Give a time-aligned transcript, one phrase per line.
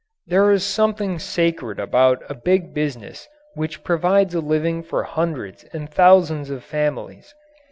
[0.25, 5.87] There is something sacred about a big business which provides a living for hundreds and
[5.87, 7.35] thousands of families.